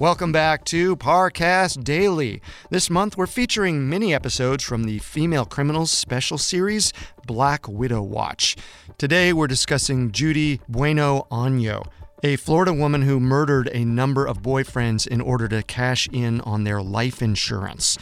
Welcome 0.00 0.30
back 0.30 0.64
to 0.66 0.94
Parcast 0.94 1.82
Daily. 1.82 2.40
This 2.70 2.88
month 2.88 3.16
we're 3.16 3.26
featuring 3.26 3.88
mini 3.88 4.14
episodes 4.14 4.62
from 4.62 4.84
the 4.84 5.00
Female 5.00 5.44
Criminals 5.44 5.90
special 5.90 6.38
series 6.38 6.92
Black 7.26 7.66
Widow 7.66 8.02
Watch. 8.02 8.56
Today 8.96 9.32
we're 9.32 9.48
discussing 9.48 10.12
Judy 10.12 10.60
Buenoano, 10.70 11.84
a 12.22 12.36
Florida 12.36 12.72
woman 12.72 13.02
who 13.02 13.18
murdered 13.18 13.70
a 13.72 13.84
number 13.84 14.24
of 14.24 14.40
boyfriends 14.40 15.04
in 15.04 15.20
order 15.20 15.48
to 15.48 15.64
cash 15.64 16.08
in 16.12 16.42
on 16.42 16.62
their 16.62 16.80
life 16.80 17.20
insurance. 17.20 17.98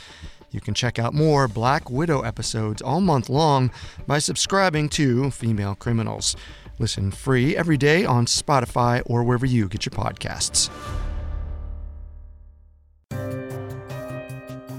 You 0.51 0.61
can 0.61 0.75
check 0.75 0.99
out 0.99 1.15
more 1.15 1.49
Black 1.49 1.89
Widow 1.89 2.21
episodes 2.21 2.83
all 2.83 3.01
month 3.01 3.31
long 3.31 3.71
by 4.07 4.19
subscribing 4.19 4.91
to 4.91 5.31
Female 5.31 5.75
Criminals. 5.75 6.37
Listen 6.79 7.11
free 7.11 7.57
every 7.57 7.79
day 7.79 8.05
on 8.05 8.27
Spotify 8.27 9.01
or 9.07 9.25
wherever 9.25 9.47
you 9.47 9.67
get 9.67 9.87
your 9.87 9.93
podcasts. 9.93 10.69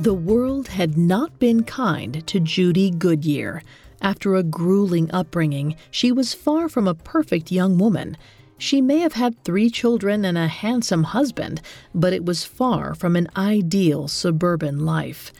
The 0.07 0.13
world 0.13 0.69
had 0.69 0.97
not 0.97 1.37
been 1.37 1.63
kind 1.63 2.25
to 2.27 2.39
Judy 2.39 2.91
Goodyear. 2.91 3.61
After 4.01 4.35
a 4.35 4.41
grueling 4.41 5.11
upbringing, 5.11 5.75
she 5.91 6.13
was 6.13 6.33
far 6.33 6.69
from 6.69 6.87
a 6.87 6.93
perfect 6.93 7.51
young 7.51 7.77
woman. 7.77 8.15
She 8.57 8.79
may 8.79 8.99
have 8.99 9.15
had 9.15 9.43
three 9.43 9.69
children 9.69 10.23
and 10.23 10.37
a 10.37 10.47
handsome 10.47 11.03
husband, 11.03 11.61
but 11.93 12.13
it 12.13 12.23
was 12.23 12.45
far 12.45 12.95
from 12.95 13.17
an 13.17 13.27
ideal 13.35 14.07
suburban 14.07 14.85
life. 14.85 15.33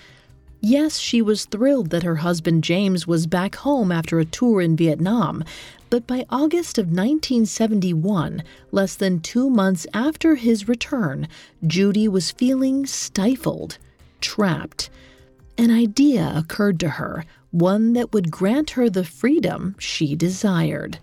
Yes, 0.60 1.00
she 1.00 1.22
was 1.22 1.46
thrilled 1.46 1.90
that 1.92 2.04
her 2.04 2.18
husband 2.18 2.66
James 2.66 3.08
was 3.08 3.26
back 3.26 3.56
home 3.56 3.90
after 3.90 4.20
a 4.20 4.26
tour 4.26 4.60
in 4.60 4.76
Vietnam, 4.76 5.46
but 5.90 6.06
by 6.06 6.26
August 6.30 6.78
of 6.78 6.88
1971, 6.88 8.44
less 8.74 8.96
than 8.96 9.22
two 9.22 9.50
months 9.50 9.88
after 9.94 10.36
his 10.36 10.68
return, 10.68 11.30
Judy 11.66 12.10
was 12.10 12.32
feeling 12.32 12.86
stifled 12.86 13.78
trapped. 14.22 14.90
An 15.58 15.72
idea 15.72 16.34
occurred 16.36 16.80
to 16.82 16.90
her, 16.90 17.26
one 17.52 17.94
that 17.94 18.14
would 18.14 18.32
grant 18.32 18.72
her 18.72 18.90
the 18.90 19.04
freedom 19.04 19.76
she 19.80 20.16
desired. 20.16 21.00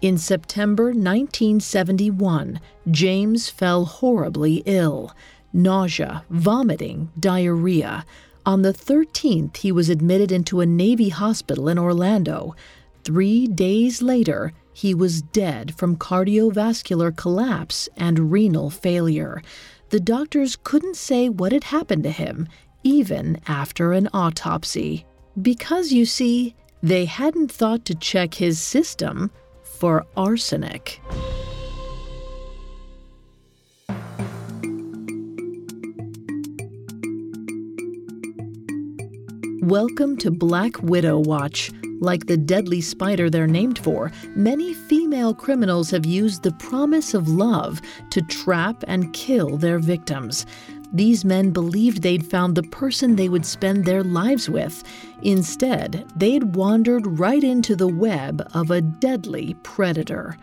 In 0.00 0.18
September 0.18 0.86
1971, 0.86 2.60
James 2.90 3.48
fell 3.48 3.84
horribly 3.84 4.62
ill 4.66 5.12
nausea, 5.52 6.24
vomiting, 6.30 7.10
diarrhea. 7.18 8.04
On 8.44 8.62
the 8.62 8.72
13th, 8.72 9.58
he 9.58 9.70
was 9.70 9.88
admitted 9.88 10.32
into 10.32 10.60
a 10.60 10.66
Navy 10.66 11.10
hospital 11.10 11.68
in 11.68 11.78
Orlando. 11.78 12.56
Three 13.04 13.46
days 13.46 14.02
later, 14.02 14.52
he 14.72 14.94
was 14.94 15.22
dead 15.22 15.74
from 15.74 15.96
cardiovascular 15.96 17.14
collapse 17.16 17.88
and 17.96 18.32
renal 18.32 18.70
failure 18.70 19.42
the 19.92 20.00
doctors 20.00 20.56
couldn't 20.56 20.96
say 20.96 21.28
what 21.28 21.52
had 21.52 21.64
happened 21.64 22.02
to 22.04 22.10
him, 22.10 22.48
even 22.82 23.38
after 23.46 23.92
an 23.92 24.08
autopsy. 24.14 25.04
Because, 25.42 25.92
you 25.92 26.06
see, 26.06 26.54
they 26.82 27.04
hadn't 27.04 27.52
thought 27.52 27.84
to 27.84 27.94
check 27.94 28.32
his 28.32 28.58
system 28.58 29.30
for 29.62 30.06
arsenic. 30.16 30.98
Welcome 39.60 40.16
to 40.16 40.30
Black 40.30 40.82
Widow 40.82 41.18
Watch 41.18 41.70
like 42.02 42.26
the 42.26 42.36
deadly 42.36 42.80
spider 42.80 43.30
they're 43.30 43.46
named 43.46 43.78
for, 43.78 44.10
many 44.34 44.74
female 44.74 45.32
criminals 45.32 45.90
have 45.90 46.04
used 46.04 46.42
the 46.42 46.52
promise 46.52 47.14
of 47.14 47.28
love 47.28 47.80
to 48.10 48.20
trap 48.22 48.84
and 48.88 49.12
kill 49.12 49.56
their 49.56 49.78
victims. 49.78 50.44
These 50.92 51.24
men 51.24 51.52
believed 51.52 52.02
they'd 52.02 52.26
found 52.26 52.54
the 52.54 52.64
person 52.64 53.16
they 53.16 53.30
would 53.30 53.46
spend 53.46 53.84
their 53.84 54.02
lives 54.02 54.50
with. 54.50 54.84
Instead, 55.22 56.04
they'd 56.16 56.54
wandered 56.54 57.18
right 57.18 57.42
into 57.42 57.74
the 57.74 57.88
web 57.88 58.46
of 58.52 58.70
a 58.70 58.82
deadly 58.82 59.54
predator. 59.62 60.36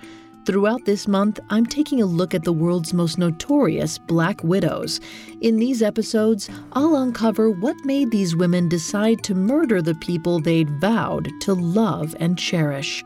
Throughout 0.46 0.86
this 0.86 1.08
month, 1.08 1.40
I'm 1.50 1.66
taking 1.66 2.02
a 2.02 2.06
look 2.06 2.34
at 2.34 2.44
the 2.44 2.54
world's 2.54 2.94
most 2.94 3.18
notorious 3.18 3.98
Black 3.98 4.44
Widows. 4.44 5.00
In 5.42 5.58
these 5.58 5.84
episodes, 5.84 6.50
I'll 6.72 6.96
uncover 6.96 7.52
what 7.52 7.76
made 7.86 8.10
these 8.10 8.36
women 8.36 8.68
decide 8.68 9.24
to 9.26 9.36
murder 9.36 9.82
the 9.82 9.96
people 9.96 10.40
they'd 10.40 10.70
vowed 10.80 11.30
to 11.42 11.54
love 11.54 12.16
and 12.20 12.38
cherish. 12.38 13.04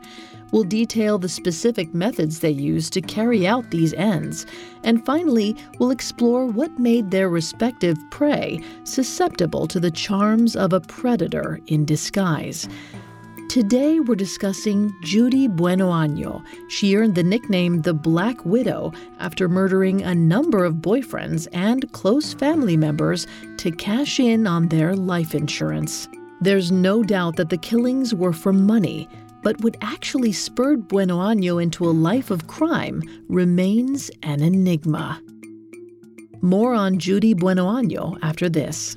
We'll 0.52 0.62
detail 0.62 1.18
the 1.18 1.28
specific 1.28 1.92
methods 1.92 2.38
they 2.38 2.50
used 2.50 2.92
to 2.92 3.00
carry 3.00 3.46
out 3.46 3.70
these 3.70 3.92
ends. 3.94 4.46
And 4.84 5.04
finally, 5.04 5.56
we'll 5.78 5.90
explore 5.90 6.46
what 6.46 6.78
made 6.78 7.10
their 7.10 7.28
respective 7.28 7.98
prey 8.10 8.60
susceptible 8.84 9.66
to 9.66 9.80
the 9.80 9.90
charms 9.90 10.54
of 10.54 10.72
a 10.72 10.80
predator 10.80 11.60
in 11.66 11.84
disguise. 11.84 12.68
Today 13.54 14.00
we're 14.00 14.16
discussing 14.16 14.92
Judy 15.00 15.46
Buenoano. 15.46 16.44
She 16.66 16.96
earned 16.96 17.14
the 17.14 17.22
nickname 17.22 17.82
the 17.82 17.94
Black 17.94 18.44
Widow 18.44 18.90
after 19.20 19.48
murdering 19.48 20.02
a 20.02 20.12
number 20.12 20.64
of 20.64 20.82
boyfriends 20.82 21.46
and 21.52 21.92
close 21.92 22.34
family 22.34 22.76
members 22.76 23.28
to 23.58 23.70
cash 23.70 24.18
in 24.18 24.48
on 24.48 24.66
their 24.66 24.96
life 24.96 25.36
insurance. 25.36 26.08
There's 26.40 26.72
no 26.72 27.04
doubt 27.04 27.36
that 27.36 27.48
the 27.48 27.56
killings 27.56 28.12
were 28.12 28.32
for 28.32 28.52
money, 28.52 29.08
but 29.44 29.62
what 29.62 29.76
actually 29.82 30.32
spurred 30.32 30.88
Buenoano 30.88 31.62
into 31.62 31.88
a 31.88 31.94
life 31.94 32.32
of 32.32 32.48
crime 32.48 33.02
remains 33.28 34.10
an 34.24 34.42
enigma. 34.42 35.22
More 36.42 36.74
on 36.74 36.98
Judy 36.98 37.36
Buenoano 37.36 38.18
after 38.20 38.48
this. 38.48 38.96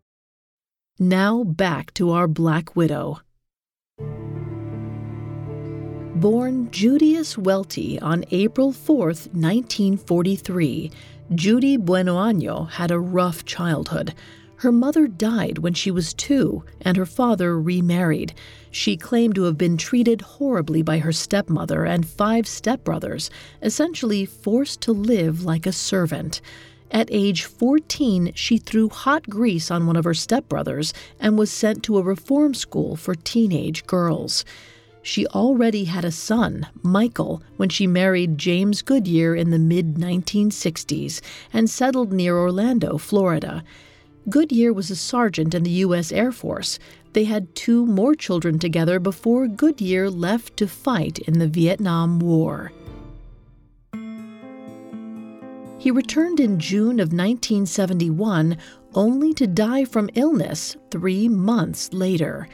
Now 0.99 1.43
back 1.43 1.93
to 1.95 2.11
our 2.11 2.27
Black 2.27 2.75
Widow. 2.75 3.21
Born 6.15 6.69
Judias 6.69 7.37
Welty 7.37 7.99
on 7.99 8.25
April 8.29 8.71
4, 8.71 9.05
1943, 9.05 10.91
Judy 11.33 11.77
Buenoano 11.77 12.69
had 12.69 12.91
a 12.91 12.99
rough 12.99 13.45
childhood. 13.45 14.13
Her 14.57 14.71
mother 14.71 15.07
died 15.07 15.57
when 15.57 15.73
she 15.73 15.89
was 15.89 16.13
two, 16.13 16.63
and 16.81 16.95
her 16.97 17.07
father 17.07 17.59
remarried. 17.59 18.35
She 18.69 18.95
claimed 18.95 19.33
to 19.35 19.43
have 19.45 19.57
been 19.57 19.77
treated 19.77 20.21
horribly 20.21 20.83
by 20.83 20.99
her 20.99 21.11
stepmother 21.11 21.83
and 21.83 22.07
five 22.07 22.45
stepbrothers, 22.45 23.31
essentially 23.63 24.25
forced 24.25 24.81
to 24.81 24.91
live 24.91 25.43
like 25.43 25.65
a 25.65 25.71
servant. 25.71 26.41
At 26.91 27.07
age 27.09 27.45
14, 27.45 28.33
she 28.35 28.57
threw 28.57 28.89
hot 28.89 29.29
grease 29.29 29.71
on 29.71 29.87
one 29.87 29.95
of 29.95 30.03
her 30.03 30.13
stepbrothers 30.13 30.91
and 31.21 31.37
was 31.37 31.49
sent 31.49 31.83
to 31.83 31.97
a 31.97 32.03
reform 32.03 32.53
school 32.53 32.97
for 32.97 33.15
teenage 33.15 33.85
girls. 33.87 34.43
She 35.01 35.25
already 35.27 35.85
had 35.85 36.03
a 36.03 36.11
son, 36.11 36.67
Michael, 36.83 37.41
when 37.55 37.69
she 37.69 37.87
married 37.87 38.37
James 38.37 38.81
Goodyear 38.81 39.33
in 39.33 39.51
the 39.51 39.57
mid 39.57 39.95
1960s 39.95 41.21
and 41.53 41.69
settled 41.69 42.11
near 42.11 42.37
Orlando, 42.37 42.97
Florida. 42.97 43.63
Goodyear 44.29 44.73
was 44.73 44.91
a 44.91 44.95
sergeant 44.95 45.55
in 45.55 45.63
the 45.63 45.79
U.S. 45.85 46.11
Air 46.11 46.31
Force. 46.31 46.77
They 47.13 47.23
had 47.23 47.55
two 47.55 47.85
more 47.85 48.15
children 48.15 48.59
together 48.59 48.99
before 48.99 49.47
Goodyear 49.47 50.09
left 50.09 50.57
to 50.57 50.67
fight 50.67 51.19
in 51.19 51.39
the 51.39 51.47
Vietnam 51.47 52.19
War. 52.19 52.71
He 55.81 55.89
returned 55.89 56.39
in 56.39 56.59
June 56.59 56.99
of 56.99 57.07
1971, 57.07 58.55
only 58.93 59.33
to 59.33 59.47
die 59.47 59.83
from 59.83 60.11
illness 60.13 60.77
three 60.91 61.27
months 61.27 61.91
later. 61.91 62.47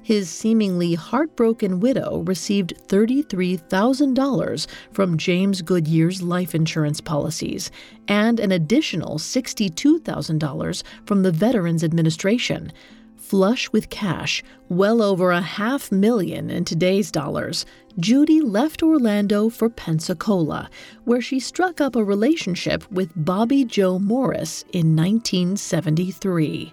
His 0.00 0.30
seemingly 0.30 0.94
heartbroken 0.94 1.80
widow 1.80 2.24
received 2.26 2.72
$33,000 2.88 4.66
from 4.92 5.18
James 5.18 5.60
Goodyear's 5.60 6.22
life 6.22 6.54
insurance 6.54 7.02
policies 7.02 7.70
and 8.08 8.40
an 8.40 8.50
additional 8.50 9.18
$62,000 9.18 10.82
from 11.04 11.22
the 11.22 11.32
Veterans 11.32 11.84
Administration. 11.84 12.72
Flush 13.18 13.70
with 13.72 13.90
cash, 13.90 14.42
well 14.70 15.02
over 15.02 15.32
a 15.32 15.42
half 15.42 15.92
million 15.92 16.48
in 16.48 16.64
today's 16.64 17.10
dollars, 17.10 17.66
Judy 17.98 18.40
left 18.40 18.82
Orlando 18.82 19.48
for 19.48 19.68
Pensacola, 19.68 20.70
where 21.04 21.20
she 21.20 21.40
struck 21.40 21.80
up 21.80 21.96
a 21.96 22.04
relationship 22.04 22.88
with 22.90 23.10
Bobby 23.16 23.64
Joe 23.64 23.98
Morris 23.98 24.62
in 24.72 24.94
1973. 24.94 26.72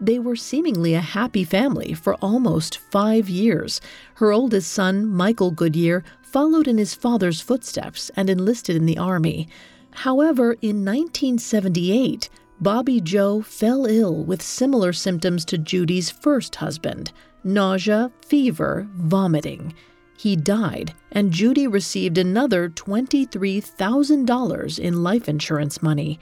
They 0.00 0.18
were 0.18 0.36
seemingly 0.36 0.94
a 0.94 1.00
happy 1.00 1.44
family 1.44 1.92
for 1.92 2.14
almost 2.16 2.78
five 2.78 3.28
years. 3.28 3.80
Her 4.14 4.32
oldest 4.32 4.72
son, 4.72 5.06
Michael 5.06 5.50
Goodyear, 5.50 6.04
followed 6.22 6.68
in 6.68 6.78
his 6.78 6.94
father's 6.94 7.40
footsteps 7.40 8.10
and 8.16 8.30
enlisted 8.30 8.76
in 8.76 8.86
the 8.86 8.98
Army. 8.98 9.48
However, 9.90 10.52
in 10.62 10.84
1978, 10.84 12.28
Bobby 12.60 13.00
Joe 13.00 13.42
fell 13.42 13.84
ill 13.84 14.24
with 14.24 14.42
similar 14.42 14.92
symptoms 14.92 15.44
to 15.46 15.58
Judy's 15.58 16.10
first 16.10 16.56
husband 16.56 17.12
nausea, 17.44 18.10
fever, 18.26 18.88
vomiting. 18.96 19.72
He 20.16 20.36
died, 20.36 20.94
and 21.12 21.32
Judy 21.32 21.66
received 21.66 22.16
another 22.18 22.70
$23,000 22.70 24.78
in 24.78 25.02
life 25.02 25.28
insurance 25.28 25.82
money. 25.82 26.18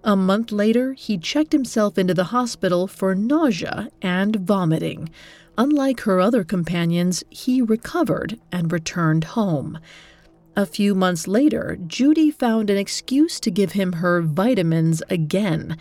A 0.03 0.17
month 0.17 0.53
later, 0.53 0.93
he 0.93 1.17
checked 1.17 1.53
himself 1.53 1.97
into 1.97 2.13
the 2.13 2.25
hospital 2.25 2.87
for 2.87 3.15
nausea 3.15 3.89
and 4.03 4.37
vomiting. 4.37 5.09
Unlike 5.57 6.01
her 6.01 6.21
other 6.21 6.45
companions, 6.45 7.25
he 7.31 7.63
recovered 7.63 8.39
and 8.53 8.71
returned 8.71 9.25
home. 9.25 9.79
A 10.57 10.67
few 10.67 10.95
months 10.95 11.27
later, 11.27 11.77
Judy 11.85 12.31
found 12.31 12.71
an 12.71 12.77
excuse 12.77 13.41
to 13.41 13.51
give 13.51 13.73
him 13.73 13.95
her 13.95 14.23
vitamins 14.23 15.03
again. 15.11 15.77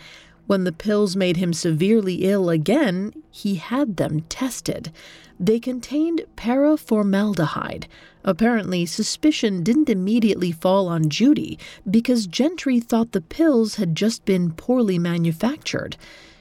When 0.48 0.64
the 0.64 0.72
pills 0.72 1.14
made 1.14 1.36
him 1.36 1.52
severely 1.52 2.24
ill 2.24 2.50
again, 2.50 3.12
he 3.30 3.54
had 3.54 3.98
them 3.98 4.22
tested. 4.22 4.90
They 5.38 5.60
contained 5.60 6.22
paraformaldehyde. 6.36 7.86
Apparently, 8.24 8.84
suspicion 8.84 9.62
didn't 9.62 9.88
immediately 9.88 10.50
fall 10.50 10.88
on 10.88 11.08
Judy 11.08 11.56
because 11.88 12.26
Gentry 12.26 12.80
thought 12.80 13.12
the 13.12 13.20
pills 13.20 13.76
had 13.76 13.94
just 13.94 14.24
been 14.24 14.50
poorly 14.50 14.98
manufactured. 14.98 15.96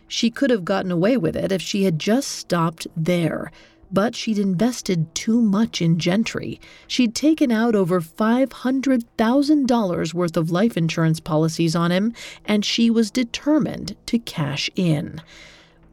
She 0.07 0.31
could 0.31 0.49
have 0.49 0.65
gotten 0.65 0.91
away 0.91 1.17
with 1.17 1.35
it 1.35 1.51
if 1.51 1.61
she 1.61 1.83
had 1.83 1.99
just 1.99 2.29
stopped 2.29 2.87
there 2.97 3.51
but 3.93 4.15
she'd 4.15 4.39
invested 4.39 5.13
too 5.13 5.39
much 5.41 5.81
in 5.81 5.99
Gentry. 5.99 6.59
She'd 6.87 7.13
taken 7.13 7.51
out 7.51 7.75
over 7.75 8.01
$500,000 8.01 10.13
worth 10.13 10.35
of 10.35 10.51
life 10.51 10.75
insurance 10.75 11.19
policies 11.19 11.75
on 11.75 11.91
him, 11.91 12.13
and 12.43 12.65
she 12.65 12.89
was 12.89 13.11
determined 13.11 13.95
to 14.07 14.17
cash 14.17 14.71
in. 14.75 15.21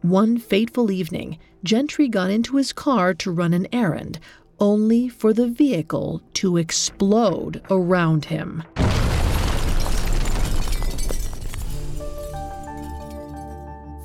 One 0.01 0.39
fateful 0.39 0.91
evening, 0.91 1.39
Gentry 1.63 2.09
got 2.09 2.31
into 2.31 2.57
his 2.57 2.73
car 2.73 3.13
to 3.15 3.31
run 3.31 3.53
an 3.53 3.69
errand, 3.71 4.19
only 4.59 5.09
for 5.09 5.35
the 5.35 5.47
vehicle 5.47 6.23
to 6.35 6.57
explode 6.57 7.63
around 7.71 8.25
him. 8.27 8.63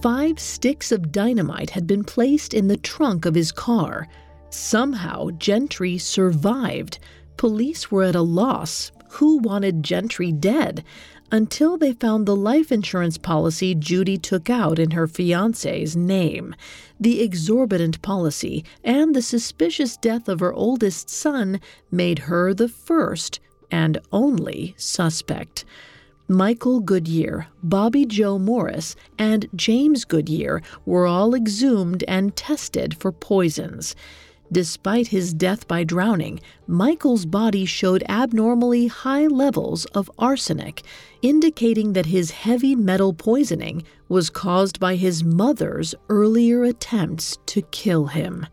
Five 0.06 0.40
sticks 0.40 0.92
of 0.92 1.12
dynamite 1.12 1.72
had 1.72 1.88
been 1.88 2.04
placed 2.04 2.54
in 2.54 2.68
the 2.68 2.78
trunk 2.78 3.26
of 3.26 3.34
his 3.34 3.52
car. 3.52 4.08
Somehow, 4.52 5.32
Gentry 5.40 5.98
survived. 5.98 7.00
Police 7.38 7.90
were 7.90 8.04
at 8.04 8.14
a 8.14 8.22
loss. 8.22 8.92
Who 9.14 9.40
wanted 9.40 9.82
Gentry 9.82 10.32
dead? 10.32 10.84
Until 11.32 11.76
they 11.76 11.94
found 11.94 12.28
the 12.28 12.36
life 12.36 12.72
insurance 12.72 13.18
policy 13.18 13.74
Judy 13.74 14.16
took 14.16 14.48
out 14.48 14.78
in 14.78 14.92
her 14.92 15.08
fiance's 15.08 15.96
name. 15.96 16.54
The 17.00 17.22
exorbitant 17.22 18.00
policy 18.04 18.64
and 18.84 19.16
the 19.16 19.24
suspicious 19.24 19.98
death 19.98 20.30
of 20.30 20.40
her 20.40 20.54
oldest 20.54 21.10
son 21.10 21.60
made 21.90 22.20
her 22.30 22.54
the 22.54 22.70
first 22.70 23.40
and 23.72 23.98
only 24.12 24.76
suspect. 24.78 25.66
Michael 26.28 26.80
Goodyear, 26.80 27.48
Bobby 27.62 28.04
Joe 28.04 28.40
Morris, 28.40 28.96
and 29.20 29.48
James 29.56 30.06
Goodyear 30.06 30.64
were 30.84 31.06
all 31.06 31.36
exhumed 31.36 32.04
and 32.08 32.36
tested 32.36 32.98
for 32.98 33.12
poisons. 33.12 33.96
Despite 34.52 35.08
his 35.08 35.36
death 35.36 35.68
by 35.68 35.84
drowning, 35.84 36.40
Michael's 36.66 37.28
body 37.28 37.66
showed 37.66 38.04
abnormally 38.10 38.88
high 38.88 39.28
levels 39.28 39.86
of 39.94 40.10
arsenic, 40.18 40.82
indicating 41.22 41.94
that 41.94 42.08
his 42.08 42.32
heavy 42.32 42.76
metal 42.76 43.14
poisoning 43.14 43.84
was 44.10 44.32
caused 44.32 44.80
by 44.80 44.96
his 44.96 45.24
mother's 45.24 45.94
earlier 46.10 46.64
attempts 46.64 47.38
to 47.46 47.62
kill 47.64 48.08
him. 48.08 48.48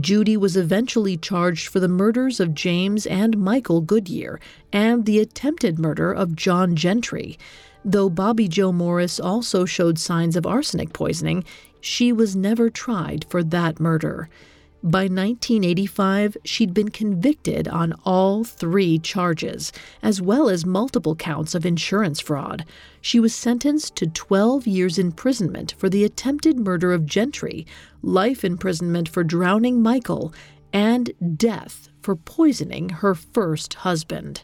Judy 0.00 0.36
was 0.38 0.56
eventually 0.56 1.16
charged 1.16 1.68
for 1.68 1.78
the 1.78 1.88
murders 1.88 2.40
of 2.40 2.54
James 2.54 3.04
and 3.06 3.36
Michael 3.36 3.82
Goodyear 3.82 4.40
and 4.72 5.04
the 5.04 5.18
attempted 5.18 5.78
murder 5.78 6.10
of 6.12 6.34
John 6.34 6.76
Gentry. 6.76 7.38
Though 7.84 8.08
Bobby 8.08 8.48
Joe 8.48 8.72
Morris 8.72 9.20
also 9.20 9.64
showed 9.64 9.98
signs 9.98 10.34
of 10.34 10.46
arsenic 10.46 10.92
poisoning, 10.92 11.44
she 11.80 12.12
was 12.12 12.34
never 12.34 12.70
tried 12.70 13.26
for 13.28 13.42
that 13.44 13.80
murder. 13.80 14.30
By 14.84 15.02
1985, 15.04 16.36
she'd 16.44 16.74
been 16.74 16.88
convicted 16.88 17.68
on 17.68 17.94
all 18.04 18.42
three 18.42 18.98
charges, 18.98 19.70
as 20.02 20.20
well 20.20 20.48
as 20.48 20.66
multiple 20.66 21.14
counts 21.14 21.54
of 21.54 21.64
insurance 21.64 22.18
fraud. 22.18 22.64
She 23.00 23.20
was 23.20 23.32
sentenced 23.32 23.94
to 23.96 24.08
12 24.08 24.66
years 24.66 24.98
imprisonment 24.98 25.74
for 25.78 25.88
the 25.88 26.02
attempted 26.02 26.58
murder 26.58 26.92
of 26.92 27.06
Gentry, 27.06 27.64
life 28.02 28.44
imprisonment 28.44 29.08
for 29.08 29.22
drowning 29.22 29.80
Michael, 29.80 30.34
and 30.72 31.12
death 31.36 31.88
for 32.00 32.16
poisoning 32.16 32.88
her 32.88 33.14
first 33.14 33.74
husband. 33.74 34.42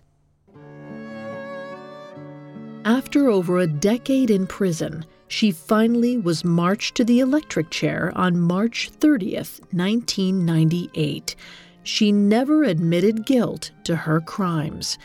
After 2.85 3.29
over 3.29 3.59
a 3.59 3.67
decade 3.67 4.31
in 4.31 4.47
prison, 4.47 5.05
she 5.29 5.51
finally 5.51 6.17
was 6.17 6.45
marched 6.45 6.95
to 6.97 7.05
the 7.05 7.21
electric 7.21 7.71
chair 7.71 8.13
on 8.15 8.41
March 8.41 8.91
30th, 8.99 9.61
1998. 9.73 11.37
She 11.83 12.11
never 12.11 12.65
admitted 12.65 13.27
guilt 13.27 13.71
to 13.85 13.95
her 13.95 14.21
crimes. 14.21 14.99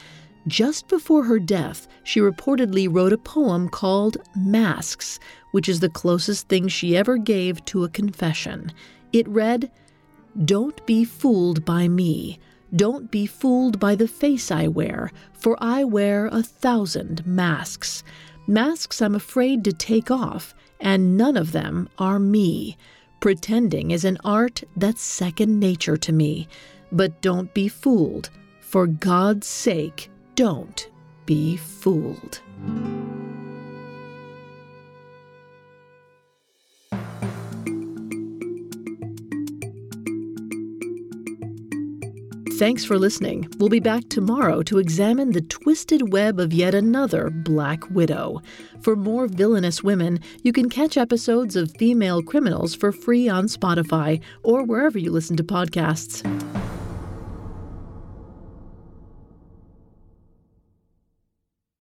Just 0.48 0.88
before 0.88 1.24
her 1.24 1.39
death, 1.39 1.88
she 2.03 2.20
reportedly 2.20 2.94
wrote 2.94 3.13
a 3.13 3.18
poem 3.18 3.70
called 3.70 4.18
Masks, 4.36 5.20
which 5.51 5.70
is 5.70 5.80
the 5.80 5.89
closest 5.89 6.48
thing 6.50 6.68
she 6.68 6.98
ever 6.98 7.18
gave 7.18 7.63
to 7.65 7.84
a 7.84 7.89
confession. 7.89 8.72
It 9.12 9.27
read, 9.27 9.72
Don't 10.44 10.86
be 10.86 11.06
fooled 11.06 11.63
by 11.63 11.88
me. 11.88 12.39
Don't 12.75 13.12
be 13.12 13.25
fooled 13.25 13.80
by 13.80 13.96
the 13.96 14.08
face 14.08 14.50
I 14.51 14.68
wear, 14.68 15.12
for 15.34 15.56
I 15.62 15.84
wear 15.84 16.27
a 16.27 16.42
thousand 16.42 17.25
masks. 17.25 18.03
Masks 18.47 19.01
I'm 19.01 19.15
afraid 19.15 19.63
to 19.63 19.73
take 19.73 20.12
off, 20.12 20.53
and 20.79 21.17
none 21.17 21.38
of 21.38 21.51
them 21.51 21.89
are 21.97 22.19
me. 22.19 22.77
Pretending 23.19 23.91
is 23.91 24.03
an 24.03 24.17
art 24.25 24.63
that's 24.75 25.01
second 25.01 25.59
nature 25.59 25.97
to 25.97 26.12
me. 26.12 26.47
But 26.91 27.21
don't 27.21 27.53
be 27.53 27.69
fooled. 27.69 28.29
For 28.59 28.85
God's 28.88 29.47
sake, 29.47 30.09
don't 30.35 30.89
be 31.25 31.55
fooled. 31.55 32.41
Thanks 42.57 42.86
for 42.86 43.00
listening. 43.00 43.48
We'll 43.57 43.67
be 43.67 43.79
back 43.79 44.07
tomorrow 44.10 44.62
to 44.63 44.77
examine 44.77 45.31
the 45.31 45.41
twisted 45.41 46.13
web 46.13 46.39
of 46.39 46.53
yet 46.53 46.75
another 46.75 47.29
Black 47.29 47.89
Widow. 47.89 48.41
For 48.79 48.95
more 48.95 49.27
villainous 49.27 49.83
women, 49.83 50.19
you 50.43 50.53
can 50.53 50.69
catch 50.69 50.95
episodes 50.95 51.55
of 51.55 51.75
Female 51.77 52.22
Criminals 52.22 52.75
for 52.75 52.91
free 52.91 53.27
on 53.27 53.45
Spotify 53.48 54.22
or 54.43 54.63
wherever 54.63 55.00
you 55.00 55.12
listen 55.12 55.36
to 55.38 55.43
podcasts. 55.43 56.24